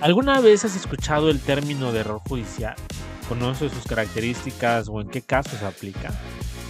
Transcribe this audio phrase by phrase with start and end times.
[0.00, 2.76] ¿Alguna vez has escuchado el término de error judicial?
[3.28, 6.12] ¿Conoces sus características o en qué casos se aplica?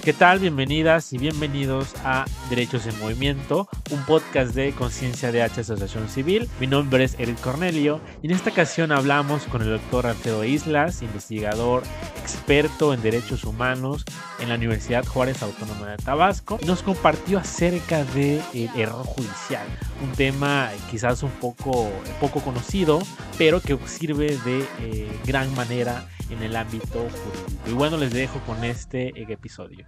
[0.03, 0.39] ¿Qué tal?
[0.39, 6.49] Bienvenidas y bienvenidos a Derechos en Movimiento, un podcast de Conciencia de H Asociación Civil.
[6.61, 11.03] Mi nombre es Eric Cornelio y en esta ocasión hablamos con el doctor Alfredo Islas,
[11.03, 11.83] investigador,
[12.23, 14.05] experto en derechos humanos
[14.39, 16.59] en la Universidad Juárez Autónoma de Tabasco.
[16.65, 18.41] Nos compartió acerca del
[18.77, 19.67] error judicial,
[20.03, 21.91] un tema quizás un poco,
[22.21, 23.01] poco conocido,
[23.37, 27.63] pero que sirve de eh, gran manera en el ámbito jurídico.
[27.67, 29.87] Y bueno, les dejo con este episodio.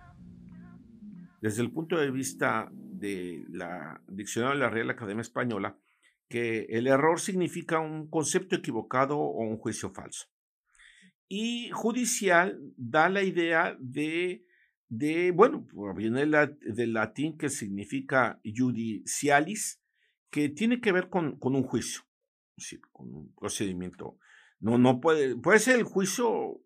[1.40, 5.78] Desde el punto de vista de la Diccionario de la Real Academia Española,
[6.28, 10.26] que el error significa un concepto equivocado o un juicio falso.
[11.28, 14.44] Y judicial da la idea de,
[14.88, 15.66] de bueno,
[15.96, 19.82] viene del latín que significa judicialis,
[20.30, 22.02] que tiene que ver con, con un juicio,
[22.56, 24.18] es con un procedimiento
[24.60, 26.60] no, no puede, puede ser el juicio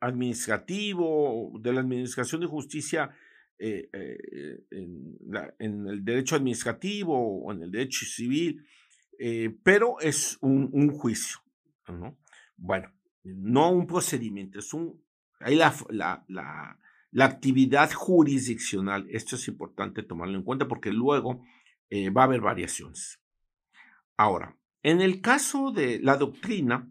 [0.00, 3.10] administrativo de la Administración de Justicia
[3.58, 8.64] eh, eh, en, el derecho administrativo o en el derecho civil,
[9.18, 11.40] eh, pero es un, juicio,
[11.88, 12.16] ¿no?
[12.56, 12.92] Bueno,
[13.24, 15.02] no un procedimiento, es un,
[15.40, 16.78] hay la, la, la,
[17.10, 21.44] la, actividad jurisdiccional, esto es importante tomarlo en cuenta porque luego
[22.16, 23.20] va a haber variaciones.
[24.16, 26.88] Ahora, en el caso de la doctrina,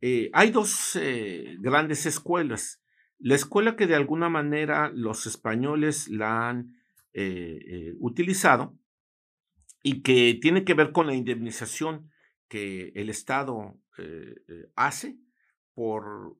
[0.00, 2.82] eh, hay dos eh, grandes escuelas.
[3.18, 6.80] La escuela que de alguna manera los españoles la han
[7.12, 8.78] eh, utilizado
[9.82, 12.10] y que tiene que ver con la indemnización
[12.48, 13.78] que el Estado
[14.76, 15.18] hace
[15.74, 16.38] por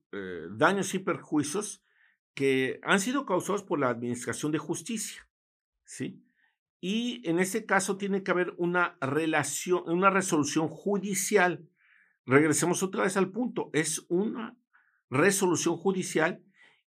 [0.57, 1.85] daños y perjuicios
[2.35, 5.29] que han sido causados por la Administración de Justicia.
[5.85, 6.25] ¿sí?
[6.81, 11.69] Y en ese caso tiene que haber una, relación, una resolución judicial
[12.27, 14.57] regresemos otra vez al punto, es una
[15.09, 16.45] resolución judicial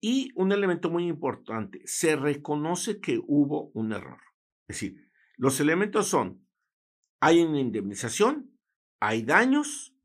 [0.00, 4.20] y un elemento muy importante, se reconoce que hubo un error.
[4.68, 6.46] Es decir, los elementos son,
[7.20, 8.50] hay una indemnización,
[9.00, 9.96] hay daños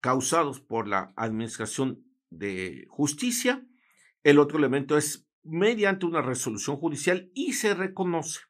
[0.00, 3.66] causados por la administración de justicia,
[4.24, 8.40] el otro elemento es mediante una resolución judicial y se reconoce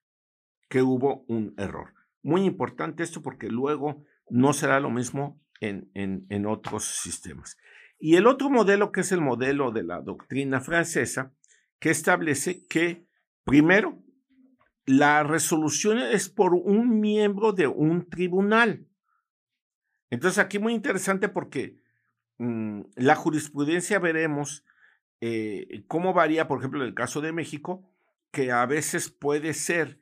[0.69, 1.94] que hubo un error.
[2.22, 7.56] Muy importante esto porque luego no será lo mismo en, otros sistemas.
[7.98, 11.32] Y el otro modelo, que es el modelo de la doctrina francesa,
[11.78, 13.06] que establece que,
[13.44, 14.02] primero,
[14.84, 18.86] la resolución es por un miembro de un tribunal.
[20.10, 21.80] Entonces, aquí muy interesante porque
[22.38, 24.64] mm, la jurisprudencia veremos
[25.20, 27.90] eh, cómo varía, por ejemplo, en el caso de México,
[28.30, 30.00] que a veces puede ser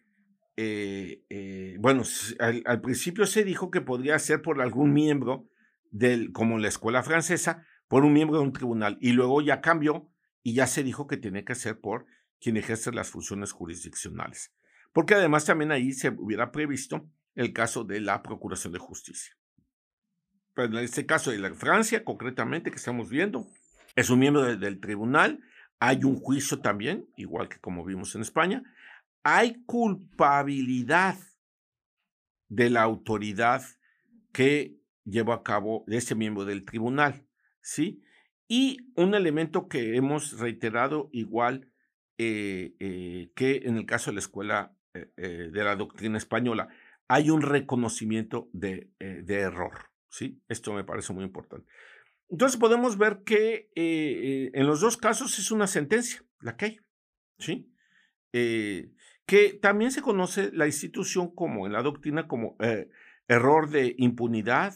[0.57, 2.03] eh, eh, bueno,
[2.39, 5.49] al, principio se dijo que podría ser por algún miembro
[5.91, 10.11] del, como la escuela francesa, por un miembro de un tribunal, y luego ya cambió
[10.43, 12.07] y ya se dijo que tiene que ser por
[12.41, 14.53] quien ejerce las funciones jurisdiccionales.
[14.93, 19.37] Porque además también ahí se hubiera previsto el caso de la Procuración de Justicia.
[20.55, 23.49] Pero en este caso de la Francia, concretamente, que estamos viendo,
[23.97, 25.41] es un miembro del tribunal,
[25.81, 28.63] hay un juicio también, igual que como vimos en España,
[29.25, 31.19] hay culpabilidad
[32.49, 33.63] de la autoridad
[34.33, 37.27] que llevó a cabo ese miembro del tribunal,
[37.63, 38.03] ¿sí?
[38.47, 41.73] Y un elemento que hemos reiterado igual
[42.19, 46.69] eh, eh, que en el caso de la escuela eh, de la doctrina española,
[47.09, 50.43] hay un reconocimiento de, de, error, ¿sí?
[50.49, 51.67] Esto me parece muy importante.
[52.29, 56.81] Entonces podemos ver que en los dos casos es una sentencia, la que hay,
[57.39, 57.71] ¿sí?
[59.27, 62.91] Que también se conoce la institución como en la doctrina como eh,
[63.29, 64.75] error de impunidad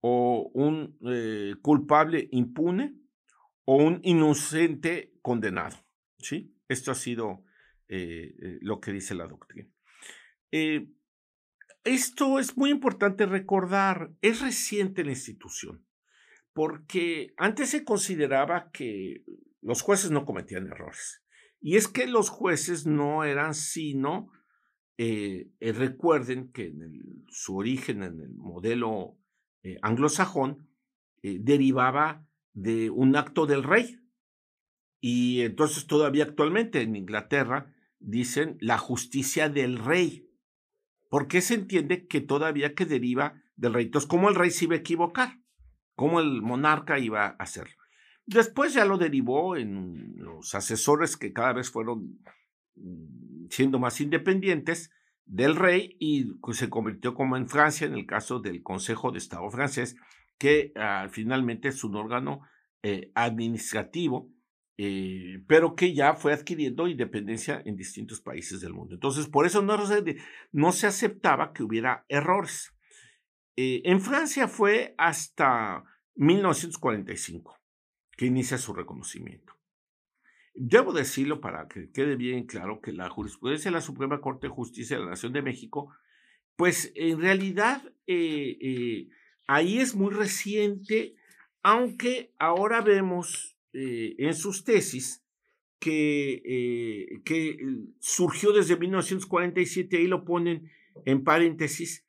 [0.00, 2.94] o un eh, culpable impune
[3.64, 5.76] o un inocente condenado.
[6.18, 6.56] ¿sí?
[6.68, 7.44] Esto ha sido
[7.88, 9.68] eh, lo que dice la doctrina.
[11.84, 15.84] esto es muy importante recordar, es reciente la institución,
[16.54, 19.24] porque antes se consideraba que
[19.60, 21.23] los jueces no cometían errores.
[21.64, 24.30] Y es que los jueces no eran sino,
[24.98, 29.16] eh, eh, recuerden que en su origen en el modelo
[29.62, 30.68] eh, anglosajón
[31.22, 33.98] derivaba de un acto del rey.
[35.00, 40.28] Y entonces todavía actualmente en Inglaterra dicen la justicia del rey.
[41.08, 43.86] porque se entiende que todavía que deriva del rey?
[43.86, 45.40] Entonces, ¿cómo el rey se iba a equivocar?
[45.94, 47.83] ¿Cómo el monarca iba a hacerlo?
[48.26, 52.20] Después ya lo derivó en los asesores que cada vez fueron
[52.76, 54.90] mm, siendo más independientes
[55.26, 59.48] del rey y se convirtió como en Francia, en el caso del Consejo de Estado
[59.50, 59.96] francés,
[60.38, 62.42] que ah, finalmente es un órgano
[62.82, 64.30] eh, administrativo,
[64.76, 68.94] eh, pero que ya fue adquiriendo independencia en distintos países del mundo.
[68.94, 70.16] Entonces, por eso no se,
[70.52, 72.74] no se aceptaba que hubiera errores.
[73.56, 75.84] Eh, en Francia fue hasta
[76.16, 77.56] 1945
[78.16, 79.54] que inicia su reconocimiento.
[80.54, 84.52] Debo decirlo para que quede bien claro que la jurisprudencia de la Suprema Corte de
[84.52, 85.92] Justicia de la Nación de México,
[86.54, 89.08] pues en realidad eh, eh,
[89.48, 91.16] ahí es muy reciente,
[91.62, 95.24] aunque ahora vemos eh, en sus tesis
[95.80, 97.58] que, que
[97.98, 100.70] surgió desde 1947, ahí lo ponen
[101.04, 102.06] en paréntesis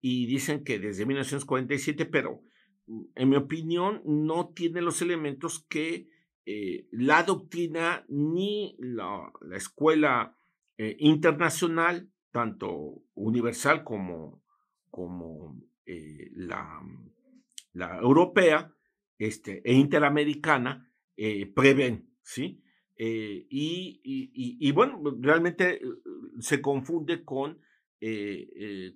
[0.00, 2.42] y dicen que desde 1947, pero
[2.86, 6.08] en mi opinión no tiene los elementos que
[6.48, 10.38] eh, la doctrina ni la, escuela
[10.78, 14.44] eh, internacional, tanto universal como,
[14.88, 16.80] como eh, la,
[17.72, 18.72] la, europea
[19.18, 20.88] este, e interamericana,
[21.54, 22.62] prevén, ¿sí?
[22.98, 25.80] Y, y, bueno, realmente
[26.40, 27.58] se confunde con,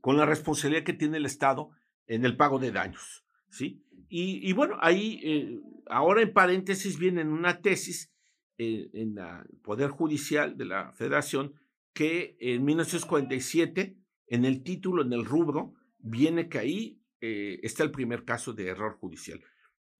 [0.02, 1.70] con la responsabilidad que tiene el Estado
[2.06, 3.82] en el pago de daños, ¿sí?
[4.12, 8.12] Y, bueno, ahí, eh, ahora en paréntesis viene una tesis
[8.58, 11.54] eh, en el Poder Judicial de la Federación
[11.92, 17.92] que en 1947, en el título, en el rubro, viene que ahí eh, está el
[17.92, 19.40] primer caso de error judicial.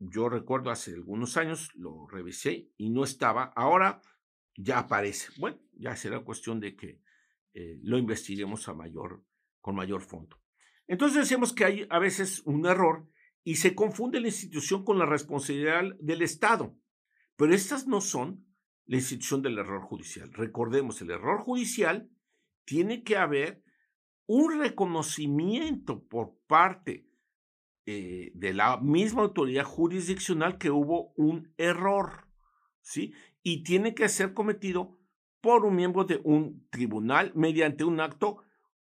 [0.01, 3.53] Yo recuerdo hace algunos años, lo revisé y no estaba.
[3.55, 4.03] Ahora
[4.57, 5.29] ya aparece.
[5.39, 7.01] Bueno, ya será cuestión de que
[7.83, 9.23] lo investiguemos a mayor,
[9.61, 10.41] con mayor fondo.
[10.87, 13.07] Entonces decíamos que hay a veces un error
[13.45, 16.77] y se confunde la institución con la responsabilidad del Estado.
[17.37, 18.47] Pero estas no son
[18.87, 20.33] la institución del error judicial.
[20.33, 22.11] Recordemos, el error judicial
[22.65, 23.63] tiene que haber
[24.27, 27.09] un reconocimiento por parte
[27.87, 32.29] eh, de la misma autoridad jurisdiccional que hubo un error,
[32.81, 33.15] ¿sí?
[33.43, 34.99] Y tiene que ser cometido
[35.41, 38.45] por un miembro de un tribunal mediante un acto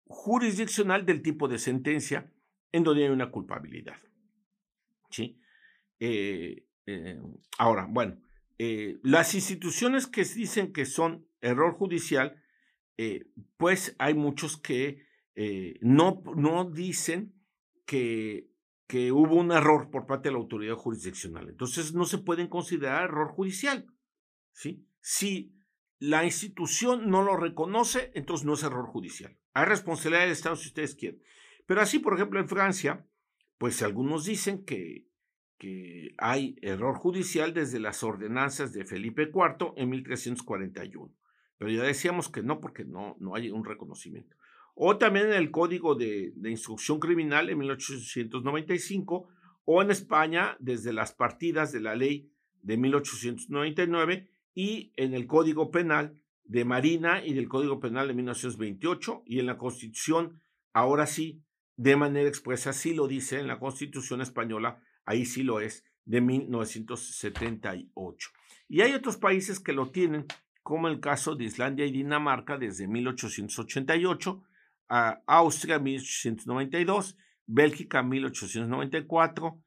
[0.06, 2.34] jurisdiccional del tipo de sentencia
[2.72, 3.98] en donde hay una culpabilidad.
[5.12, 5.40] ¿Sí?
[6.00, 7.22] Eh, eh,
[7.58, 8.20] ahora, bueno,
[8.58, 12.38] eh, las instituciones que dicen que son error judicial,
[13.58, 15.08] pues hay muchos que
[15.82, 17.34] no, no dicen
[17.88, 18.52] que,
[18.86, 21.50] que hubo un error por parte de la autoridad jurisdiccional.
[21.50, 23.88] Entonces no se pueden considerar error judicial.
[24.52, 24.86] ¿sí?
[25.00, 25.56] Si
[25.98, 29.36] la institución no lo reconoce, entonces no es error judicial.
[29.54, 31.24] Hay responsabilidad del Estado si ustedes quieren.
[31.66, 33.08] Pero así, por ejemplo, en Francia,
[33.62, 35.06] pues algunos dicen que,
[35.60, 41.14] que hay error judicial desde las ordenanzas de Felipe IV en 1341.
[41.60, 44.36] Pero ya decíamos que no, porque no, no hay un reconocimiento.
[44.74, 49.30] O también en el Código de, de Instrucción Criminal en 1895,
[49.66, 52.32] o en España desde las partidas de la ley
[52.64, 59.22] de 1899 y en el Código Penal de Marina y del Código Penal de 1928
[59.28, 60.42] y en la Constitución,
[60.74, 61.44] ahora sí,
[61.82, 66.22] de manera expresa, sí lo dice en la Constitución española, ahí sí lo es, de
[66.22, 68.30] 1978.
[68.68, 70.28] Y hay otros países que lo tienen,
[70.62, 74.44] como el caso de Islandia y Dinamarca desde 1888,
[74.90, 79.60] a Austria 1892, Bélgica 1894,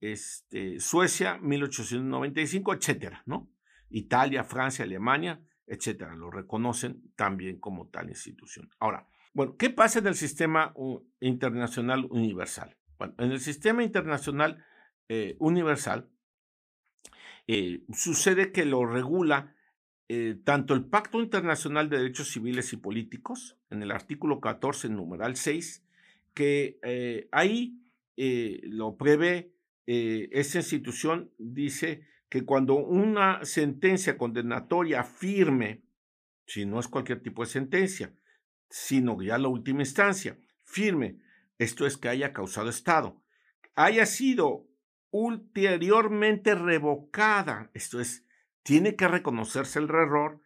[0.00, 3.50] este, Suecia 1895, etcétera, ¿no?
[3.88, 8.68] Italia, Francia, Alemania, etcétera, lo reconocen también como tal institución.
[8.78, 10.74] Ahora, bueno, ¿qué pasa en el sistema
[11.20, 12.76] internacional universal?
[12.98, 14.64] Bueno, en el sistema internacional
[15.08, 16.08] eh, universal
[17.46, 19.56] eh, sucede que lo regula
[20.08, 25.36] eh, tanto el Pacto Internacional de Derechos Civiles y Políticos, en el artículo 14, numeral
[25.36, 25.84] 6,
[26.34, 27.78] que ahí
[28.16, 29.54] lo prevé,
[29.86, 35.82] esa institución dice que cuando una sentencia condenatoria firme,
[36.46, 38.14] si no es cualquier tipo de sentencia,
[38.72, 41.18] sino ya la última instancia, firme,
[41.58, 43.22] esto es que haya causado Estado,
[43.74, 44.66] haya sido
[45.10, 48.26] ulteriormente revocada, esto es,
[48.62, 50.40] tiene que reconocerse el error,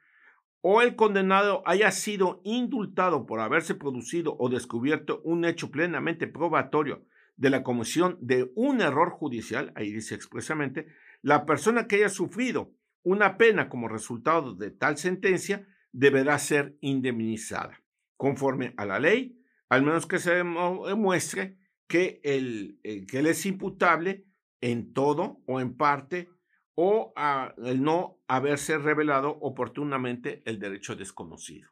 [0.61, 7.07] o el condenado haya sido indultado por haberse producido o descubierto un hecho plenamente probatorio
[7.37, 10.89] de la comisión de un error judicial, ahí dice expresamente,
[11.23, 12.73] la persona que haya sufrido
[13.05, 17.81] una pena como resultado de tal sentencia deberá ser indemnizada,
[18.17, 24.25] conforme a la ley, al menos que se demuestre que, el, que él es imputable
[24.61, 26.29] en todo o en parte
[26.75, 27.15] o
[27.65, 31.71] el no haberse revelado oportunamente el derecho desconocido.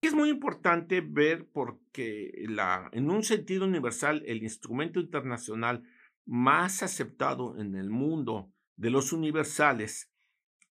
[0.00, 5.82] Es muy importante ver porque la, en un sentido universal el instrumento internacional
[6.24, 10.10] más aceptado en el mundo de los universales,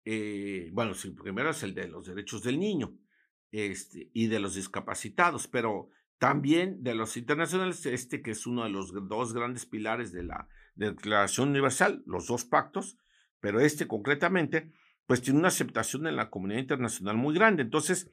[0.04, 2.98] eh, bueno, primero es el de los derechos del niño
[3.52, 5.90] este, y de los discapacitados, pero
[6.20, 10.48] también de los internacionales, este que es uno de los dos grandes pilares de la
[10.76, 12.98] Declaración Universal, los dos pactos,
[13.40, 14.72] pero este concretamente,
[15.06, 17.64] pues tiene una aceptación en la comunidad internacional muy grande.
[17.64, 18.12] Entonces,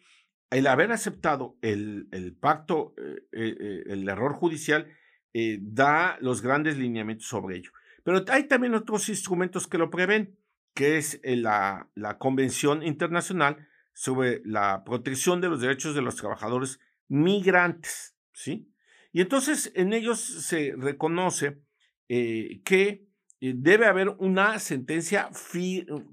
[0.50, 4.86] el haber aceptado el, pacto, eh, eh, el error judicial,
[5.34, 7.72] eh, da los grandes lineamientos sobre ello.
[8.04, 10.38] Pero hay también otros instrumentos que lo prevén,
[10.74, 16.78] que es la, la Convención Internacional sobre la protección de los derechos de los trabajadores
[17.08, 18.70] migrantes, ¿sí?
[19.10, 21.62] Y entonces en ellos se reconoce
[22.06, 23.08] que
[23.40, 25.30] debe haber una sentencia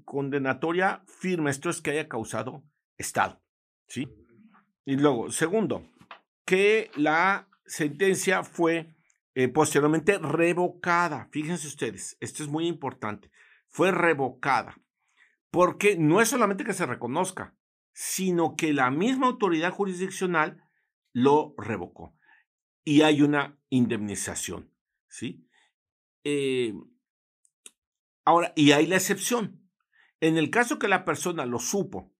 [0.06, 2.64] condenatoria firme, esto es que haya causado
[2.96, 3.42] Estado,
[3.86, 4.08] ¿sí?
[4.86, 5.86] Y luego, segundo,
[6.46, 8.94] que la sentencia fue
[9.34, 11.28] eh, posteriormente revocada.
[11.32, 13.30] Fíjense ustedes, esto es muy importante.
[13.68, 14.80] Fue revocada.
[15.50, 17.54] Porque no es solamente que se reconozca,
[17.94, 20.62] sino que la misma autoridad jurisdiccional
[21.12, 22.14] lo revocó.
[22.84, 24.70] Y hay una indemnización.
[25.08, 25.48] ¿sí?
[26.24, 26.74] Eh,
[28.24, 29.70] ahora, y hay la excepción.
[30.20, 32.12] En el caso que la persona lo supo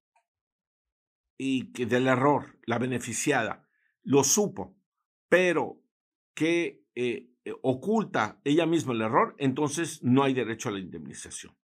[1.37, 3.69] y que del error, la beneficiada,
[4.03, 4.77] lo supo,
[5.29, 5.83] pero
[6.35, 11.57] que eh, eh, oculta ella misma el error, entonces no hay derecho a la indemnización.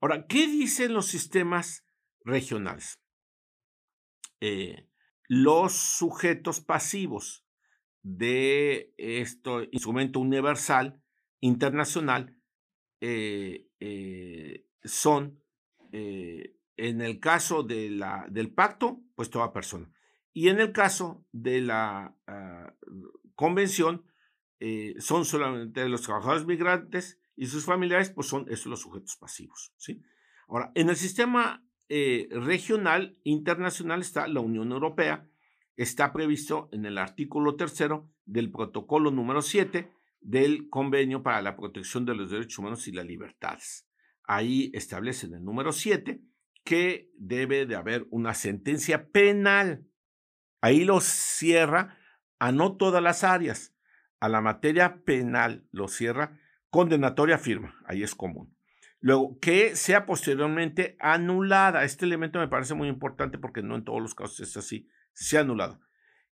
[0.00, 1.86] Ahora, ¿qué dicen los sistemas
[2.24, 3.01] regionales?
[4.44, 4.88] Eh,
[5.28, 7.46] los sujetos pasivos
[8.02, 11.00] de este instrumento universal
[11.40, 12.36] internacional
[14.84, 15.40] son
[16.76, 19.88] en el caso de la, del pacto, pues toda persona.
[20.32, 22.74] Y en el caso de la ah,
[23.34, 24.04] convención,
[24.58, 29.72] eh, son solamente los trabajadores migrantes y sus familiares, pues son esos los sujetos pasivos.
[29.76, 30.02] ¿sí?
[30.48, 35.28] Ahora, en el sistema eh, regional internacional está la Unión Europea,
[35.76, 42.06] está previsto en el artículo tercero del protocolo número 7 del Convenio para la Protección
[42.06, 43.86] de los Derechos Humanos y las Libertades.
[44.24, 46.22] Ahí establece en el número 7
[46.64, 49.84] que debe de haber una sentencia penal.
[50.62, 51.98] Ahí lo cierra
[52.38, 53.74] a no todas las áreas,
[54.18, 58.51] a la materia penal lo cierra, condenatoria firma, ahí es común.
[59.02, 61.84] Luego, que sea posteriormente anulada.
[61.84, 65.36] Este elemento me parece muy importante porque no en todos los casos es así, se
[65.36, 65.80] ha anulado.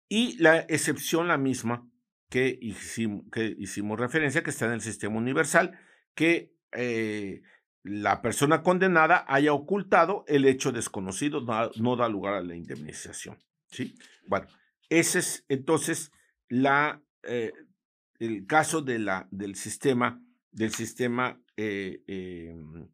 [0.07, 1.91] Y la excepción, la misma
[2.29, 5.79] que hicimos, que hicimos referencia, que está en el sistema universal,
[6.15, 7.41] que eh,
[7.83, 13.39] la persona condenada haya ocultado el hecho desconocido, no, da lugar a la indemnización.
[13.69, 13.95] ¿sí?
[14.27, 14.47] Bueno,
[14.91, 16.13] ese es entonces
[16.49, 17.55] la, eh,
[18.19, 22.89] el caso de la, del sistema, del sistema eh, em,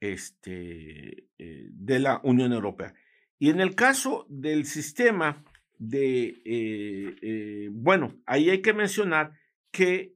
[0.00, 2.94] este, eh, de la Unión Europea.
[3.38, 5.44] Y en el caso del sistema
[5.78, 9.38] de, bueno, ahí hay que mencionar
[9.70, 10.14] que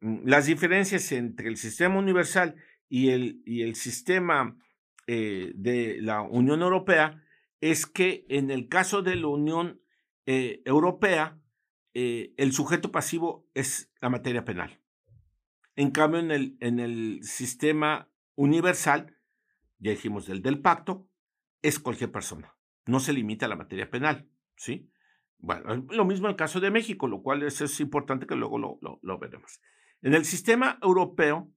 [0.00, 2.54] las diferencias entre el sistema universal
[2.88, 4.58] y el, y el sistema
[5.10, 7.22] eh, de la Unión Europea
[7.62, 9.80] es que en el caso de la Unión
[10.26, 11.40] eh, Europea,
[11.94, 14.78] eh, el sujeto pasivo es la materia penal.
[15.78, 19.16] En cambio, en el, en el sistema universal,
[19.78, 21.08] ya dijimos del del pacto,
[21.62, 22.56] es cualquier persona.
[22.86, 24.90] No se limita a la materia penal, ¿sí?
[25.38, 28.58] Bueno, lo mismo en el caso de México, lo cual es, es importante que luego
[28.58, 29.60] lo, lo, lo veremos.
[30.02, 31.48] En el sistema europeo,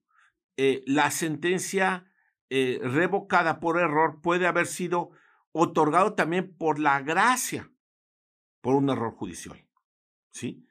[0.56, 2.06] eh, la sentencia
[2.52, 5.10] eh, revocada por error puede haber sido
[5.52, 7.72] otorgado también por la gracia,
[8.62, 9.66] por un error judicial.
[10.30, 10.68] ¿sí?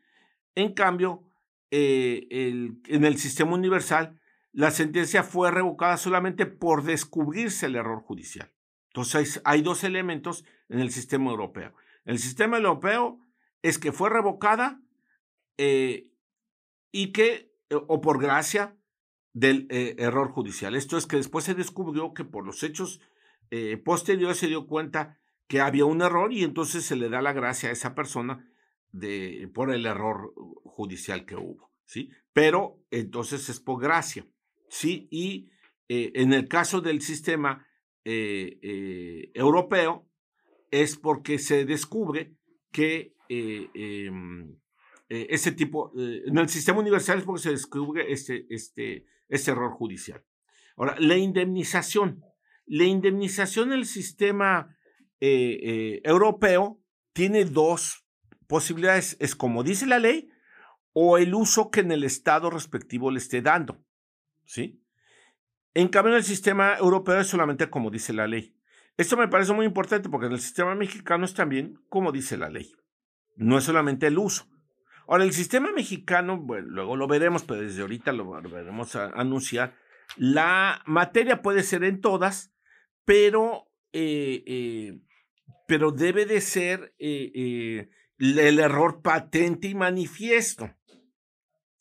[0.55, 1.30] En cambio,
[1.71, 4.19] eh, en el sistema universal,
[4.53, 8.53] la sentencia fue revocada solamente por descubrirse el error judicial.
[8.89, 11.75] Entonces, hay dos elementos en el sistema europeo.
[12.05, 13.21] El sistema europeo
[13.63, 14.81] es que fue revocada
[15.57, 18.77] y que, o por gracia,
[19.33, 20.75] del eh, error judicial.
[20.75, 23.01] Esto es que después se descubrió que por los hechos
[23.51, 27.33] eh, posteriores se dio cuenta que había un error y entonces se le da la
[27.33, 28.50] gracia a esa persona
[28.93, 30.33] de, por el error
[30.65, 31.71] judicial que hubo.
[31.85, 32.11] ¿sí?
[32.33, 34.27] Pero entonces es por gracia.
[34.69, 35.09] ¿sí?
[35.11, 35.51] Y
[35.89, 37.67] eh, en el caso del sistema
[38.03, 40.09] europeo
[40.71, 42.35] es porque se descubre
[42.73, 44.57] que em,
[45.09, 50.25] ese tipo, en el sistema universal es porque se descubre este, este, ese error judicial.
[50.77, 52.25] Ahora, la indemnización.
[52.67, 54.77] La indemnización en el sistema
[55.21, 56.81] eh, eh, europeo
[57.13, 58.07] tiene dos
[58.51, 59.17] posibilidades.
[59.21, 60.29] Es como dice la ley
[60.93, 63.83] o el uso que en el estado respectivo le esté dando.
[64.45, 64.83] ¿Sí?
[65.73, 68.57] En cambio, en el sistema europeo es solamente como dice la ley.
[68.97, 72.51] Esto me parece muy importante porque en el sistema mexicano es también como dice la
[72.51, 72.75] ley.
[73.37, 74.49] No es solamente el uso.
[75.07, 79.75] Ahora, el sistema mexicano, bueno, luego lo veremos, pero desde ahorita lo veremos a anunciar.
[80.17, 82.53] La materia puede ser en todas,
[83.05, 85.01] pero, eh, eh,
[85.67, 87.89] pero debe de ser eh,
[88.21, 90.71] el error patente y manifiesto.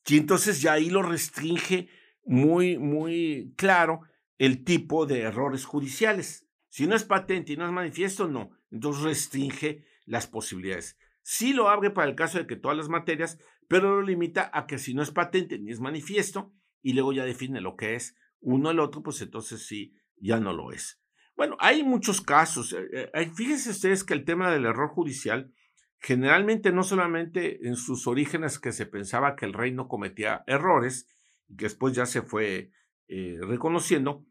[0.08, 1.90] Y entonces ya ahí lo restringe
[2.26, 4.02] muy, muy claro
[4.38, 6.48] el tipo de errores judiciales.
[6.70, 8.52] Si no es patente y no es manifiesto, no.
[8.72, 10.98] Entonces restringe las posibilidades.
[11.22, 14.66] Sí lo abre para el caso de que todas las materias, pero lo limita a
[14.66, 18.16] que si no es patente ni es manifiesto, y luego ya define lo que es
[18.42, 21.02] uno el otro, pues entonces sí, ya no lo es.
[21.36, 22.74] Bueno, hay muchos casos.
[22.74, 25.54] Eh, eh, fíjense ustedes que el tema del error judicial,
[26.00, 31.08] generalmente no solamente en sus orígenes que se pensaba que el rey no cometía errores,
[31.48, 32.72] y que después ya se fue
[33.08, 34.26] eh, reconociendo,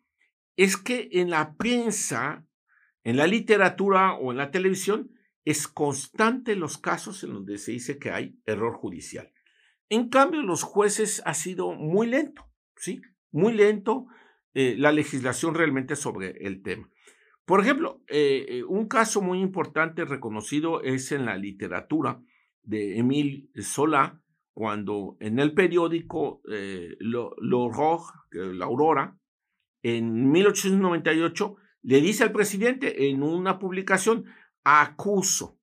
[0.56, 2.46] es que en la prensa,
[3.04, 5.12] en la literatura o en la televisión,
[5.44, 9.32] es constante los casos en donde se dice que hay error judicial.
[9.88, 13.00] En cambio, los jueces ha sido muy lento, ¿sí?
[13.30, 14.06] Muy lento
[14.54, 16.90] eh, la legislación realmente sobre el tema.
[17.48, 22.20] Por ejemplo, eh, eh, un caso muy importante reconocido es en la literatura
[22.62, 24.20] de Emile Solá,
[24.52, 29.18] cuando en el periódico La Aurora,
[29.82, 34.26] en 1898, le dice al presidente en una publicación,
[34.62, 35.58] acuso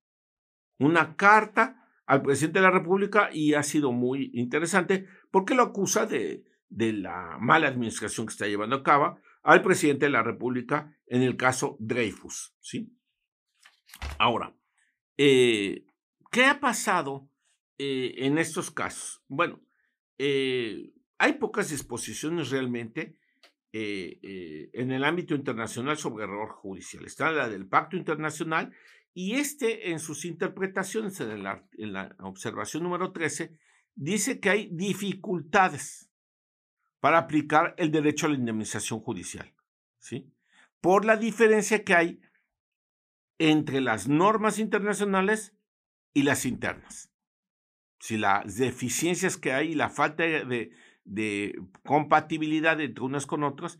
[0.80, 6.04] una carta al presidente de la República y ha sido muy interesante porque lo acusa
[6.04, 10.92] de, de la mala administración que está llevando a cabo al presidente de la República
[11.06, 12.56] en el caso Dreyfus.
[12.60, 12.92] ¿sí?
[14.18, 14.56] Ahora,
[15.16, 15.86] eh,
[16.32, 17.30] ¿qué ha pasado
[17.78, 19.22] eh, en estos casos?
[19.28, 19.60] Bueno,
[20.18, 23.16] eh, hay pocas disposiciones realmente
[23.78, 27.04] en el ámbito internacional sobre error judicial.
[27.04, 28.74] Está la del Pacto Internacional
[29.12, 33.52] y este, en sus interpretaciones, en la, observación número 13,
[33.94, 36.05] dice que hay dificultades
[37.00, 39.52] para aplicar el derecho a la indemnización judicial,
[39.98, 40.32] ¿sí?
[40.80, 42.20] Por la diferencia que hay
[43.38, 45.54] entre las normas internacionales
[46.14, 47.10] y las internas.
[48.00, 50.70] Si las deficiencias que hay y la falta de,
[51.04, 53.78] de compatibilidad entre unas con otras,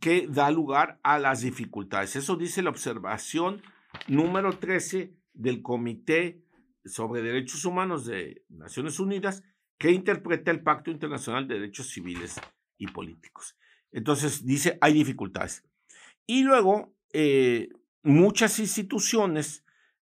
[0.00, 2.14] que da lugar a las dificultades.
[2.16, 3.62] Eso dice la observación
[4.06, 6.44] número 13 del Comité
[6.84, 9.42] sobre Derechos Humanos de Naciones Unidas
[9.80, 12.38] que interpreta el Pacto Internacional de Derechos Civiles
[12.76, 13.56] y Políticos.
[13.90, 15.64] Entonces dice, hay dificultades.
[16.26, 17.70] Y luego, eh,
[18.02, 19.64] muchas instituciones,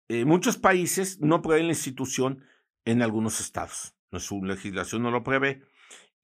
[0.09, 2.45] eh, muchos países no prevén la institución
[2.85, 3.95] en algunos estados.
[4.19, 5.63] Su legislación no lo prevé.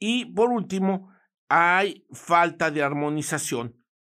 [0.00, 1.14] Y por último,
[1.48, 3.76] hay falta de armonización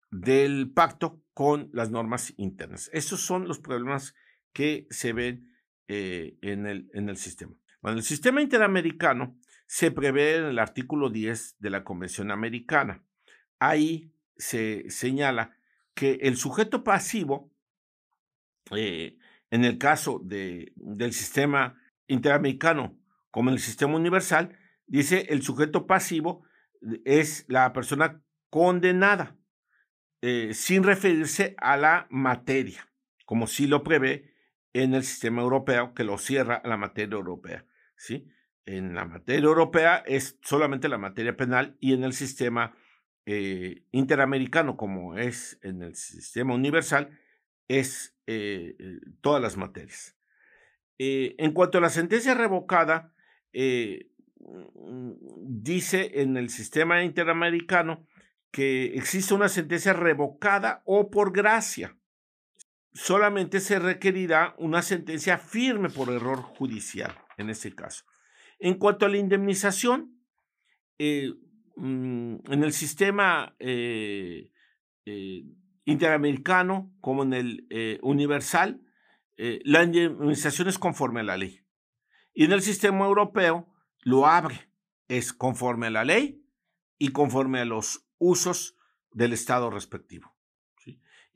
[0.10, 2.90] del pacto con las normas internas.
[2.94, 4.16] Esos son los problemas
[4.54, 5.54] que se ven
[5.90, 7.58] eh, en, el, en el sistema.
[7.82, 9.38] Bueno, el sistema interamericano
[9.68, 13.04] se prevé en el artículo 10 de la Convención Americana.
[13.60, 15.58] Ahí se señala
[15.94, 17.52] que el sujeto pasivo,
[18.72, 19.18] eh,
[19.52, 22.98] en el caso de, del sistema interamericano
[23.32, 26.44] como en el sistema universal, dice el sujeto pasivo
[27.06, 29.36] es la persona condenada
[30.22, 32.90] eh, sin referirse a la materia,
[33.26, 34.34] como sí lo prevé
[34.84, 37.66] en el sistema europeo, que lo cierra la materia europea.
[37.96, 38.28] ¿sí?
[38.66, 42.76] En la materia europea es solamente la materia penal y en el sistema
[43.26, 47.20] eh, interamericano, como es en el sistema universal,
[47.68, 48.76] es eh,
[49.22, 50.16] todas las materias.
[51.00, 53.14] en cuanto a la sentencia revocada,
[53.54, 55.12] mm,
[55.64, 58.06] dice en el sistema interamericano
[58.52, 61.96] que existe una sentencia revocada o por gracia.
[62.98, 68.06] Solamente se requerirá una sentencia firme por error judicial en este caso.
[68.58, 70.20] En cuanto a la indemnización,
[70.98, 71.32] eh,
[71.76, 74.52] mm, en el sistema eh,
[75.06, 75.44] eh,
[75.86, 78.82] interamericano como en el universal,
[79.38, 81.62] la indemnización es conforme a la ley.
[82.34, 84.72] Y en el sistema europeo lo abre,
[85.08, 86.44] es conforme a la ley
[86.98, 88.76] y conforme a los usos
[89.12, 90.36] del Estado respectivo.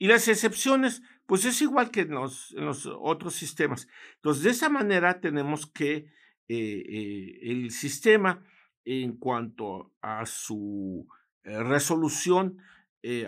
[0.02, 2.54] Y las excepciones, pues es igual que en los,
[3.00, 3.88] otros sistemas.
[4.16, 6.06] Entonces, de esa manera tenemos que
[6.48, 8.44] eh, eh, el sistema,
[8.84, 11.06] en cuanto a su
[11.44, 12.58] eh, resolución,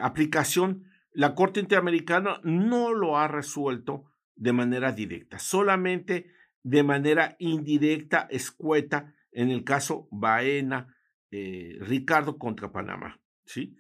[0.01, 4.05] aplicación, la Corte Interamericana no lo ha resuelto
[4.37, 6.31] de manera directa, solamente
[6.63, 10.97] de manera indirecta, escueta, en el caso Baena,
[11.31, 13.21] Ricardo contra Panamá.
[13.45, 13.77] ¿sí?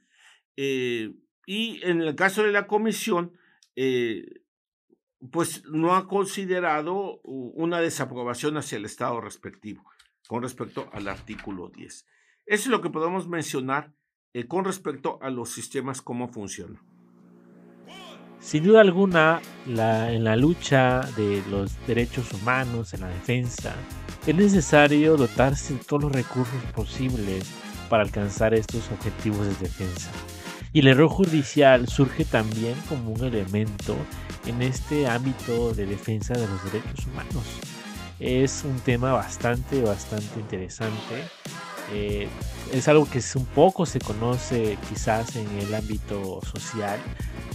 [0.57, 3.39] Y en el caso de la comisión,
[5.31, 9.83] pues no ha considerado una desaprobación hacia el Estado respectivo
[10.27, 12.07] con respecto al artículo 10.
[12.47, 13.93] Eso es lo que podemos mencionar
[14.49, 16.83] con respecto a los sistemas, cómo funcionan.
[18.41, 23.75] Sin duda alguna, en la lucha de los derechos humanos, en la defensa,
[24.27, 27.51] es necesario dotarse de todos los recursos posibles
[27.89, 30.11] para alcanzar estos objetivos de defensa.
[30.75, 33.97] Y el error judicial surge también como un elemento
[34.45, 37.45] en este ámbito de defensa de los derechos humanos.
[38.21, 41.25] Es un tema bastante, bastante interesante
[41.93, 42.29] eh,
[42.73, 46.99] es algo que un poco se conoce quizás en el ámbito social,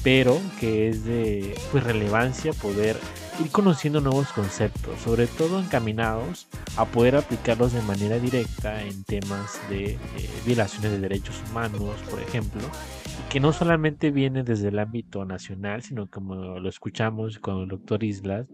[0.04, 2.98] pero que es de pues, relevancia poder
[3.40, 6.48] ir conociendo nuevos conceptos, sobre todo encaminados
[6.78, 9.98] a poder aplicarlos de manera directa en temas de eh,
[10.46, 12.62] violaciones de derechos humanos, por ejemplo,
[13.30, 18.04] que no solamente viene desde el ámbito nacional, sino como lo escuchamos con el doctor
[18.04, 18.48] Islas,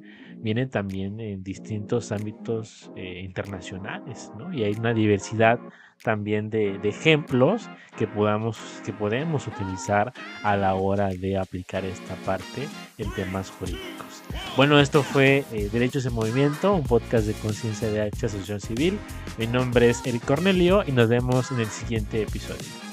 [0.45, 4.53] viene también en distintos ámbitos eh, internacionales, ¿no?
[4.53, 5.59] Y hay una diversidad
[6.03, 12.67] también de, ejemplos que podamos que podemos utilizar a la hora de aplicar esta parte
[12.99, 14.21] en temas jurídicos.
[14.55, 18.99] Bueno, esto fue eh, Derechos en Movimiento, un podcast de conciencia de H Asociación Civil.
[19.39, 22.84] Mi nombre es Eric Cornelio y nos vemos en el siguiente episodio.